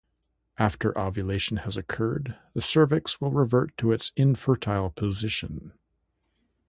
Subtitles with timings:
[0.57, 5.73] After ovulation has occurred, the cervix will revert to its infertile position.